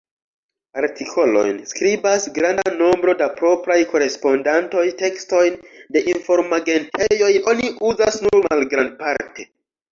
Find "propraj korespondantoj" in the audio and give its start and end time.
3.43-4.87